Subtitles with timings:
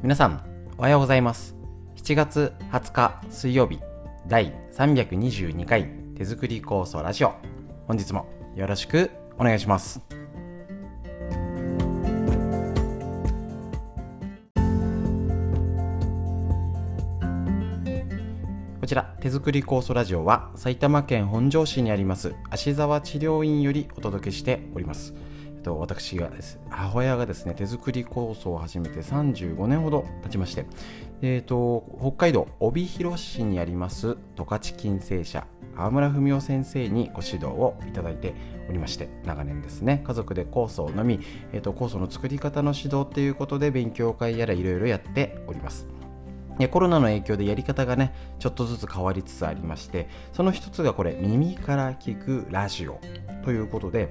[0.00, 0.40] 皆さん
[0.78, 1.56] おはようございます。
[1.96, 3.80] 7月20日水曜日
[4.28, 7.32] 第322回手作り構想ラジオ。
[7.88, 10.00] 本日もよろしくお願いします。
[18.80, 25.12] こちら手作り酵素ラジオは埼玉県本庄市にあります芦沢治療院よりお届けしております。
[25.68, 26.58] と私がです。
[26.70, 30.64] 母親がですね手作り酵素を始めて35年ほど経ちまして、
[31.20, 38.34] えーと、北海道帯広市にあります十勝金星社川村文夫先生にご指導をいただいて
[38.68, 41.20] おりまして長年ですね家族で酵素を飲み、
[41.52, 45.86] えーと、酵素の作り方の指導ということで勉強会やらいろいろやっております。
[46.66, 52.98] コロナの影響でやり方がねちょっとずつ変わりつつありましてその一つがこれ耳から聞くラジオ
[53.44, 54.08] ということで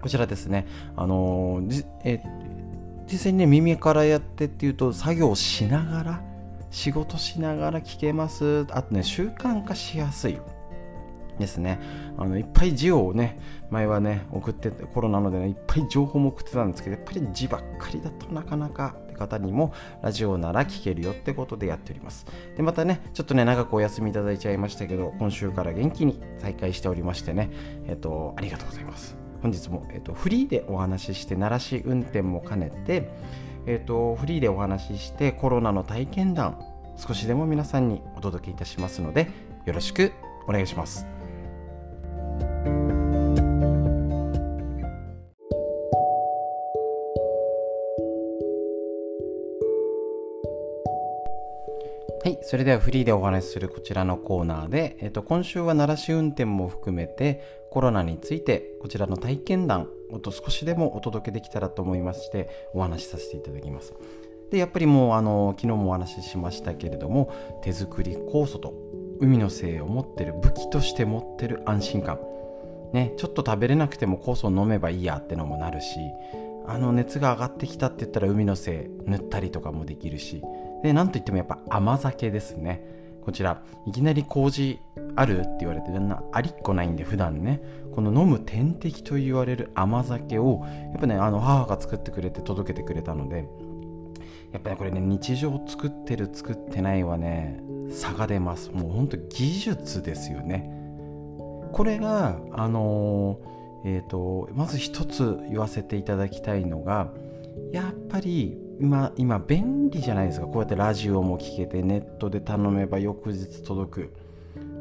[0.00, 0.66] こちらですね、
[0.96, 2.22] あのー、え
[3.10, 6.22] 実際にね、耳からやってっていうと、作業しながら、
[6.70, 8.66] 仕事しながら聞けます。
[8.70, 10.38] あとね、習慣化しやすい。
[11.38, 11.78] ですね。
[12.18, 13.38] あの、いっぱい字をね、
[13.70, 19.72] 前はね、送ってて、コロナのでね、いっぱい情報も送ってたんですけど、やっぱり字ばっかりだとなかなかって方にも、
[20.02, 22.26] ラジオなら聞けるよってことでやっております。
[22.56, 27.50] で、またね、ちょっとね、長くお休みいただいちゃいましたけど、今週から元気に再開しておりましてね、
[27.86, 29.27] えっと、ありがとうございます。
[29.42, 33.08] 本日も、えーと、フリーでお話しして鳴らし運転も兼ねて、
[33.66, 36.58] えーと、フリーでお話ししてコロナの体験談
[36.96, 39.30] 少しでも皆さんにお届けいたしますので
[39.64, 40.12] よろしく
[40.48, 41.17] お願いします。
[52.28, 63.94] はい、それではフリーでお話しするこちらのコーナーで、えっと、今週は奈良市運転も含めてコロナについてこちらの体験談をと少しでもお届けできたらと思いましてお話しさせていただきます。
[64.50, 67.32] でやっぱりもうあの昨日もお話ししましたけれども
[67.62, 68.74] 手作り酵素と
[69.20, 72.20] 海の精を持ってる武器として持ってる安心感
[72.92, 75.98] ねちょっと食べれなくても酵素を飲めばいいやってのもなるし
[76.66, 80.42] あの熱が上がってきたって言ったら海の精塗ったりとかもできるし
[80.82, 82.98] でなんといってもやっぱ甘酒ですね。
[83.22, 84.80] こちらいきなり麹
[85.14, 87.60] あるって言われてなありっこないんで普段ね。
[87.94, 93.48] この飲む点滴と言われる甘酒をやっぱねあの母が作ってくれて届けてくれたので
[94.52, 98.70] やっぱり、ね、これね日常作ってる作ってないはね差が出ます。
[98.70, 100.70] もうほんと技術ですよね。
[101.72, 107.12] これがあのー、えっ、ー、とまず一つ言わせていただきたいのが
[107.72, 110.46] やっぱり今今便利じゃないですか。
[110.46, 114.28] こうやってラジオも聞けてネットで頼めば翌日届く。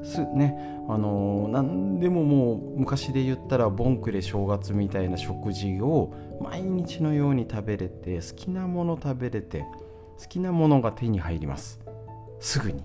[0.03, 0.56] すね。
[0.90, 9.66] あのー、何でももう昔で言ったらボンクレ正月みたいな食事を毎日のように食べれて好きなもの食べれて
[10.19, 11.80] 好きなものが手に入ります。
[12.40, 12.84] すぐに。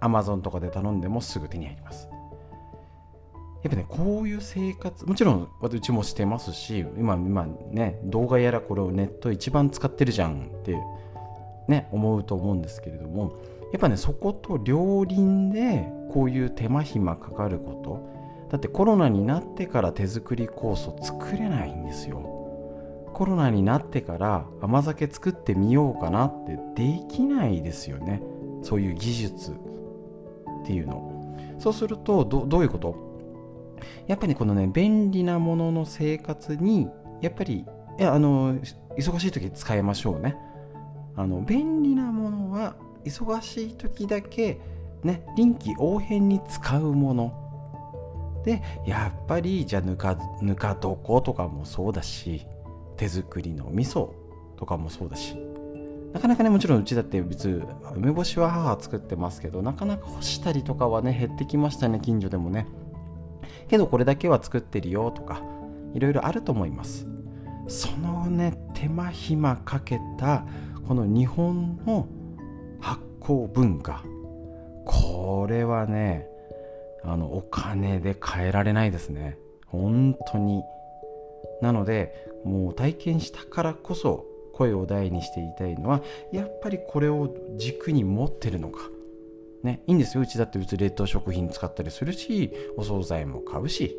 [0.00, 2.08] Amazon とかで頼んでもすぐ手に入ります。
[3.62, 10.76] やっぱねこういう生活もちろんうちもしてますし今今ね動画やらこれをネット一番使ってるじゃんって
[11.68, 13.36] ね思うと思うんですけれども
[13.72, 22.28] やっぱねそこと両輪でこういう手間暇かかることだってコロナになってから手作り酵素作れないんですよ。
[23.14, 28.22] コロナになってから甘酒作ってみようかなってできないですよね。
[28.62, 29.54] そういう技術っ
[30.66, 31.56] ていうの。
[31.58, 33.11] そうするとどどういうこと？
[34.06, 36.88] やっぱりこのね便利なものの生活に
[37.20, 37.64] やっぱり
[37.98, 38.56] いやあの
[38.96, 40.36] 忙しい時使いましょうね。
[41.14, 44.60] あの便利なものは忙しい時だけ
[45.02, 47.38] ね臨機応変に使うもの。
[48.44, 52.46] でやっぱりじゃあぬかぬか床とかもそうだし
[52.96, 54.10] 手作りの味噌
[54.56, 55.36] とかもそうだし。
[56.12, 57.62] なかなかねもちろんうちだって別
[57.94, 62.66] 梅干しは母作ってますけどなかなか干したりとかはね減ってきましたね近所でもね。
[63.68, 65.42] けどこれだけは作ってるよとか
[65.94, 67.06] いろいろあると思います。
[67.68, 70.44] そのね手間暇かけた
[70.86, 72.08] この日本の
[72.80, 74.04] 発酵文化。
[74.84, 76.26] これはね
[77.04, 79.38] あのお金で買えられないですね。
[79.66, 80.62] 本当に。
[81.60, 86.02] なのでもう体験したからこそ声を大にして言いたいのは
[86.32, 88.80] やっぱりこれを軸に持ってるのか。
[89.62, 90.22] ね、いいんですよ。
[90.22, 93.96] うちだってうち冷凍食品使ったりするし、お惣菜も買うし、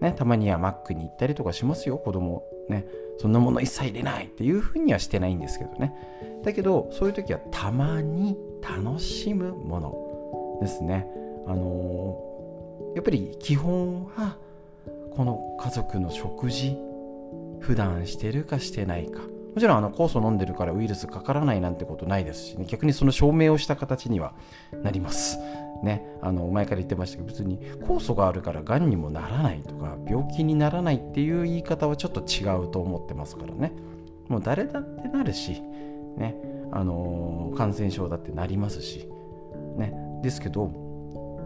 [0.00, 2.44] ね、たまにはマックに行ったりとかしますよ、子供。
[2.68, 2.86] ね、
[3.18, 5.92] そんなもの一切入れないっていうふうにはしてないんですけどね。
[6.44, 11.06] だけど、そういう時はたまに楽しむものですね。
[11.46, 14.36] あのー、やっぱり基本は、
[15.10, 16.78] この家族の食事、
[17.58, 19.20] 普段してるかしてないか。
[19.54, 22.66] もちろんあの酵素飲んでるからウイルスかからないなんてことないですしね。
[22.66, 24.34] 逆にその証明をした形には
[24.82, 25.38] なります。
[25.82, 26.06] ね。
[26.22, 33.72] あの前から言ってましたけど別に酵素があるからがんにもならないとか病気にならないっていう言い方はちょっと違うと思ってますからね。
[34.28, 35.60] もう誰だってなるし
[36.16, 36.36] ね。
[36.72, 39.08] あのー、感染症だってなりますし
[39.76, 39.92] ね。
[40.22, 40.70] ですけど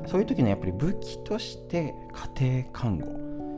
[0.07, 1.95] そういう時のやっぱり武器として
[2.37, 3.07] 家庭看護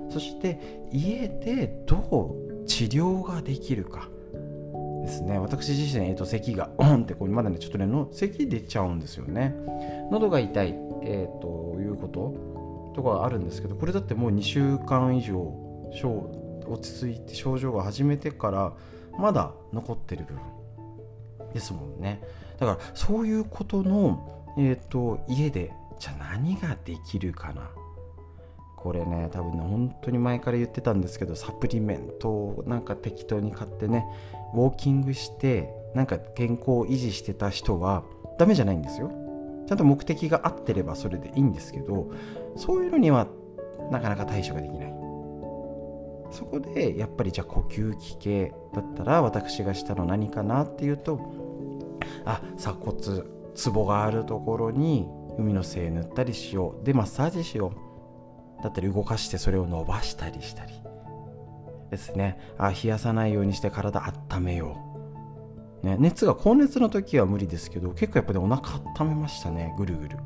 [0.09, 4.09] そして家でどう治療ができるか。
[5.06, 5.38] ですね。
[5.38, 9.55] 私自身、えーと、咳がオンってこうまだねちょっとねの咳出ちゃうんですよね。
[10.11, 15.38] 喉が痛い、えー、ということとかあるんですけどこれだってもう2週間以上
[16.67, 18.73] 落ち着いて症状が始めてから
[19.19, 20.43] まだ残ってる部分。
[21.55, 22.20] ですもんね。
[22.59, 27.70] だからそういうことの、えーと家でじゃあ何ができるかな。
[28.87, 34.06] これね多分ね本当に前から言ってたんですけどサプリメントをなんか適当に買ってね
[34.55, 38.05] ウォーキングしてなんか健康を維持してた人は
[38.38, 39.11] ダメじゃないんですよ。
[39.67, 42.12] ちゃんと目的が合ってればそれでいいんですけど
[42.55, 43.27] そういうのには
[43.91, 44.94] なかなか対処ができない。
[46.31, 51.19] そこでやっぱりじゃあ呼吸器系だったら私がしたの何かなっていうと
[52.25, 53.25] あ鎖骨
[53.56, 56.85] ツボがあるところに海の精塗ったりしよう。
[56.85, 57.86] でマッサージしよう。
[58.62, 60.73] だったり動かしてそれを伸ばしたりしたり
[61.91, 62.38] ですね。
[62.58, 64.00] あ冷やさないようにして体
[64.32, 64.79] 温めよ
[65.82, 70.19] う、ね、熱が高熱の時は無理ですけど結構やっぱりお腹温めましたねぐるぐる。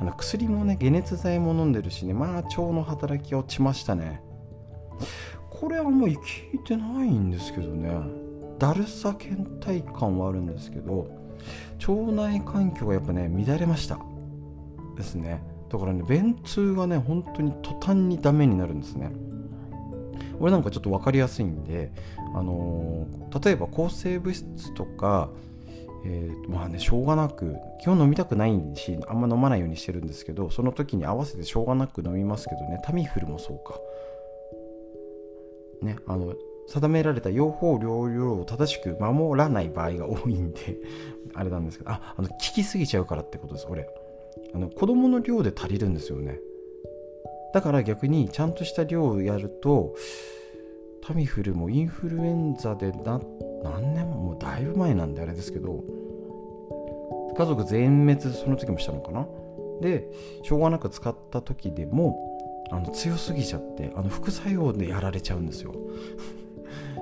[0.00, 4.22] あの薬もね解熱剤も飲んでるしねまあ腸の働き落ちましたね。
[5.50, 7.96] これはもう聞いてないんですけどね
[8.58, 11.08] だるさ倦怠感はあるんですけど
[11.88, 13.98] 腸内環境がやっぱね乱れました
[14.96, 15.42] ですね。
[15.74, 19.10] だからね便通がね本当に途端にダメになるんですね。
[20.38, 21.92] 俺なんかちょっと分かりやすいんで、
[22.34, 25.30] あのー、例えば抗生物質とか、
[26.04, 33.80] えー、まあねしょうがなく基本飲みたくないしあんま飲まないようにしてるんですけどその時に合わせてしょうがなく飲みますけどねタミフルもそうか。
[35.82, 36.34] ねあの
[36.68, 40.78] 定められた用法療養を正しく守らない場合が多いんで
[41.34, 43.88] あれなんですけどああの効きすぎちゃうからってことです俺。
[44.54, 46.38] あの子供の量で足りるんですよね。
[47.52, 49.94] だから逆にちゃんとした量をやると
[51.02, 53.20] タミフルもインフルエンザでな
[53.62, 55.84] 何年ももうだいぶ前なんであれですけど
[57.36, 59.26] 家族全滅その時もしたのかな。
[59.80, 60.08] で
[60.42, 62.38] しょうがなく使った時でも
[62.70, 65.74] あの強すぎちゃってあの副作用でやられちゃうんですよ。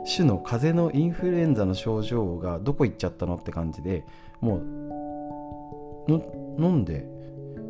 [0.05, 4.05] 種の風邪のインフルエンザの症状がどこ行っちゃったのって感じで
[4.41, 6.13] もう
[6.59, 7.07] 飲んで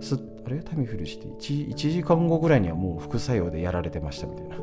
[0.02, 0.60] すあれ？
[0.60, 4.56] タミフルして 1, 1時間後ぐらいにはもう副作用でやられてましたみたいな。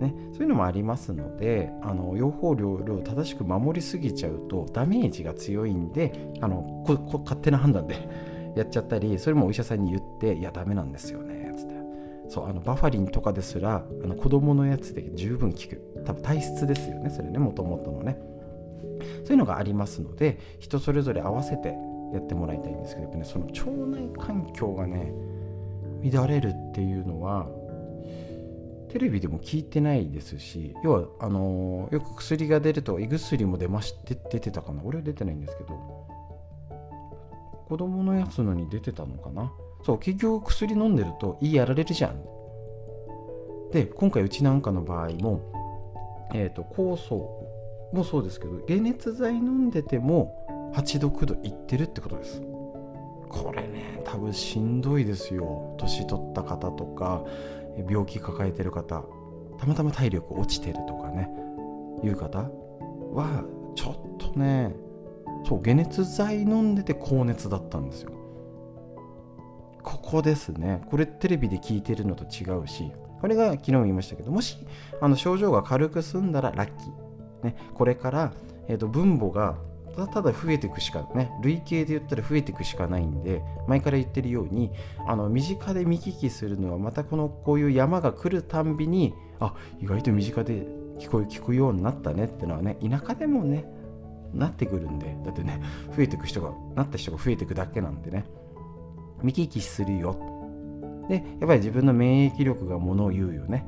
[0.00, 7.94] ね、そういうのもありますのであの用法量を正しく守りすぎちゃうとダメージが強いんであのここ勝手な判断で
[8.56, 11.74] やっちゃったりそれもお医者さんに言っていやダメなんですよねつって。
[12.28, 15.80] そうあのバファリンとかですらあの子供のやつで十分効く。
[16.04, 18.18] 多分体質ですよねそれねもともとのね。
[19.24, 21.76] そういうのがありますので人それぞれ合わせて
[22.14, 23.64] やってもらいたいんですけどやっぱ、ね、その腸
[23.98, 25.12] 内環境がね
[26.10, 27.46] 乱れるっていうのは
[28.90, 34.82] テレビでも聞いてないですし要はあの、よく薬が出ると胃薬も出まして出てたかな？
[34.84, 35.74] 俺は出てないんですけど
[37.66, 39.52] 子供のやつのに出てたのかな？
[39.84, 42.22] そう結局薬飲んでると胃やられるじゃん。
[43.72, 45.40] で今回うちなんかの場合も
[46.32, 47.48] えっ、ー、と酵素
[47.92, 50.43] もそうですけど解熱剤飲んでても
[50.74, 52.42] 8度9度いってるってことです。
[53.28, 55.74] これね多分しんどいですよ。
[55.78, 57.24] 年取った方とか
[57.88, 59.02] 病気抱えてる方
[59.58, 61.30] たまたま体力落ちてるとかね
[62.02, 62.38] いう方
[63.12, 64.74] はちょっとね
[65.46, 68.12] そう解熱剤飲んでて高熱だったんですよ。
[69.82, 70.82] ここですね。
[70.90, 72.90] これテレビで聞いてるのと違うし
[73.20, 74.56] これが昨日も言いましたけどもし
[75.00, 78.32] あの症状が軽く済んだらラッキー、ね、これから、
[78.68, 79.56] えーと分母が
[79.94, 81.30] ただただ増えていくしかね。
[81.42, 84.70] 累計で言ったら増えていくしかないんで前から言ってるように
[85.06, 90.66] あの身近で見聞きするのはまたこのこういう山が来るたんびにあ意外と身近で
[90.98, 93.64] 聞こえ聞くようになったねってのはね田舎でもね
[94.32, 95.16] なってくるんで。
[95.24, 95.60] だってね
[95.96, 98.24] 増えていく人がなった人が増えていくだけなんでね
[99.22, 100.16] 見聞きするよ。
[101.08, 103.64] でやっぱり自分の免疫力がものを言うよね。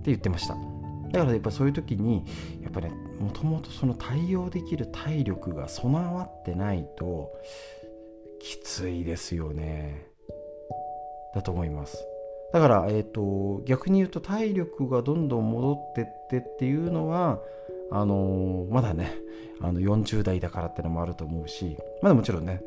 [0.00, 0.73] って言ってました。
[1.10, 2.24] だからやっぱそういう時に
[2.62, 7.30] やっぱねもともとその対応できる体力が備わってないと
[8.40, 10.06] きついですよね。
[11.34, 12.06] だと思います。
[12.52, 17.40] だから、えーと、逆に言うと体力がどんどん戻ってってっていうのは
[17.90, 19.12] あのー、まだね
[19.60, 22.62] あの40代だからってのもあると思うしまだもちろんね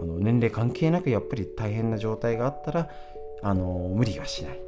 [0.00, 2.90] あの年齢関係なくやっぱり大変な状態があったら、
[3.42, 4.67] あのー、無理はしない。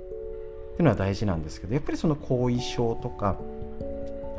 [0.81, 3.39] いうのは大事なんですけどやっぱりその後遺症とか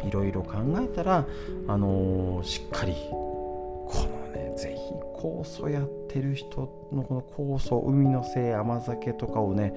[0.06, 1.28] いろいろ考えたら、
[1.68, 3.92] あのー、しっかりこ
[4.26, 9.74] のねぜひ酵素やってる人のこの酵素海のせい甘酒とかをね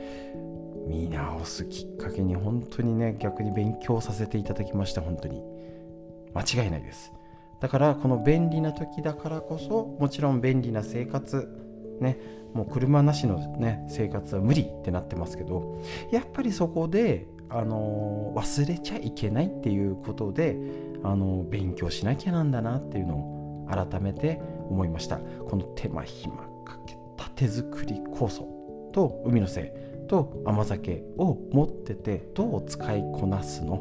[0.87, 5.43] 見直すきっかけに本当にね逆に勉強させていただきました本当に。
[6.35, 7.13] 間違いないです。
[7.61, 11.49] だからこの便利な時だからこそもちろん便利な生活
[12.01, 12.19] ね
[12.55, 20.57] もう車なしのね生活は無理ってなってますけどやっぱりそこであの忘れちゃいけないっていうことで
[21.03, 25.19] あの勉強しなきゃなんだなっていうのを改めて思いました。
[25.19, 26.35] この手間暇
[26.65, 28.49] かけた手作り酵素
[28.93, 33.77] と海のせいと甘酒を持っててどう使いこなすの？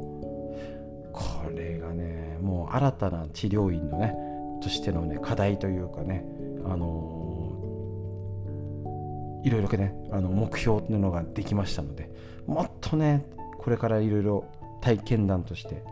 [1.13, 4.15] これがねもう新たな治療院のね
[4.61, 6.25] としてのね課題というかね
[6.65, 7.22] あの、
[9.43, 12.09] いろいろねあの目標っていうのができましたので
[12.47, 13.25] もっとね
[13.59, 14.45] これからいろいろ
[14.81, 15.83] 体験談として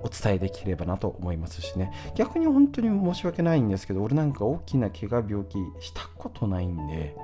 [0.00, 1.90] お伝えできればなと思いますしね。
[2.14, 7.16] 逆に本当に申し訳ないんですけど俺なんか大きな怪我病気したことないんで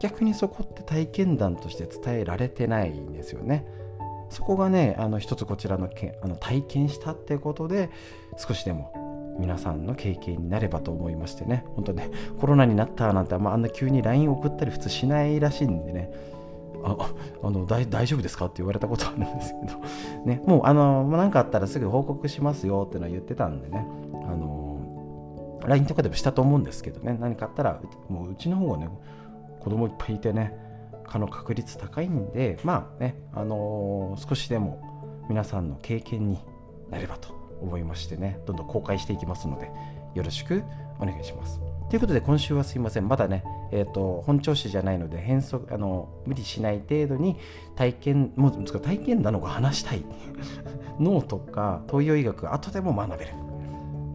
[0.00, 3.66] 逆にそこって体験談として伝えられてないんですよね。
[4.28, 5.88] そこがねあの一つこちらの
[6.22, 7.90] あの体験したってことで
[8.36, 9.05] 少しでも
[9.38, 11.64] 皆さんの経験になればと思いましてね。
[11.74, 16.10] 本当ねコロナになったなんて、まあ、あんな急に LINE 送ったり普通しないらしいんでね。
[16.84, 16.96] あ
[17.42, 19.80] あの大丈夫ですかって言われたことあるんですけど、
[20.24, 23.86] ね、もうあの何かあったらすぐ報告しますよってのは言ってたんでね。
[24.12, 27.16] あの LINE とかでもしたと思うんですけどね。
[27.20, 28.88] 何かあったらもううちの方がね
[29.60, 30.56] 子供いっぱいいてね
[31.04, 36.38] 可の確率高いんでまあねあのー、少しでも皆さんの経験に
[36.90, 39.70] なればと思いましてねどんどん公開していきますので
[40.14, 40.62] よろしく
[40.98, 41.60] お願いします。
[41.90, 43.06] ということで今週はすいません。
[43.08, 47.36] まだね、えーと、本調子じゃないので変則あの無理しない程度に
[47.76, 50.04] 体験もう体験なのが話したい。
[50.98, 53.32] 脳とか東洋医学後でも学べる。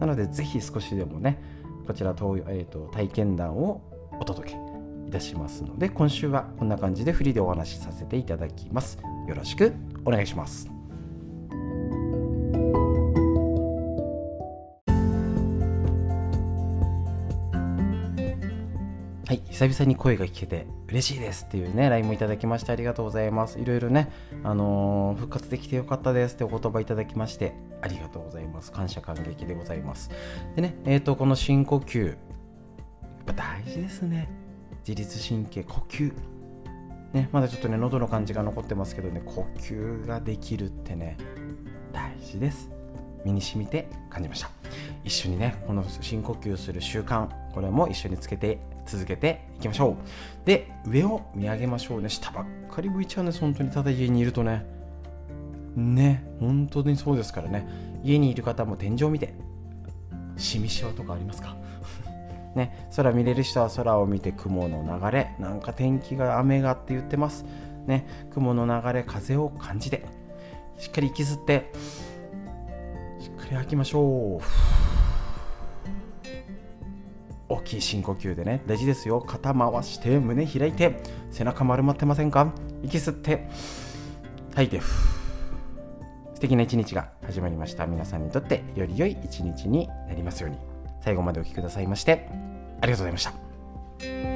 [0.00, 1.40] なのでぜひ少しでもね
[1.86, 3.80] こちら東、えーと体験談を
[4.20, 4.56] お届け
[5.06, 8.98] いたしますので今週はこんな感じでフリーでお話しさせていただきます。
[9.28, 9.72] よろしく
[10.04, 10.81] お願いします。
[19.62, 23.60] 久々に声が聞けて嬉しいですっていうね、LINE もいただきましてありがとうございます。
[23.60, 24.10] いろいろね、
[24.42, 28.72] あのー、復活できてよかったですってお言葉いただきましてありがとうございます。
[28.72, 30.10] 感謝感激でございます。
[30.56, 32.16] でね、えっ、ー、と、この深呼吸、やっ
[33.26, 34.28] ぱ大事ですね。
[34.84, 36.12] 自律神経、呼吸。
[37.12, 41.16] ね、まだちょっとね、喉の感じが残ってますけどね、呼吸ができるってね、
[41.92, 42.68] 大事です。
[43.24, 44.50] 身に染みて感じました。
[45.04, 49.96] 一緒にね、この深呼吸する習慣、これも一緒につけて続けていきましょ
[50.44, 50.46] う。
[50.46, 52.08] で上を見上げましょうね。
[52.08, 54.64] 下ばっかり向いちゃうんです本当にただ家にいるとね。
[55.76, 57.66] ね本当にそうですからね。
[58.02, 59.34] 家にいる方も天井を見て
[60.36, 61.56] しみしわとかありますか？
[62.56, 67.44] ね空見れる人は空を見て雲の流れなんか天気が雨がって言ってます。
[67.86, 70.04] ね雲の流れ風を感じて
[70.78, 71.70] しっかり息吸って
[73.20, 74.81] しっかり吐きましょう。
[77.52, 79.20] 大きい深呼吸でね大事ですよ。
[79.20, 82.52] 肩回して胸開いて背中丸まってませんか？
[82.82, 83.48] 息吸って
[84.54, 87.86] 吐いて素敵な一日が始まりました。
[87.86, 90.58] 皆さんにとってより良い一日になりますように。
[91.02, 92.28] 最後までお聴きくださいまして
[92.80, 94.31] ありがとうございました。